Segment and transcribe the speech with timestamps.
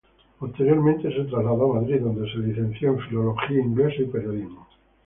[0.39, 4.67] Posteriormente se trasladó a Madrid, donde se licenció en Filología inglesa y Periodismo.